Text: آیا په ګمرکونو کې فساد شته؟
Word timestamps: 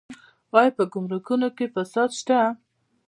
آیا 0.57 0.71
په 0.77 0.83
ګمرکونو 0.93 1.47
کې 1.57 1.65
فساد 1.73 2.09
شته؟ 2.19 2.39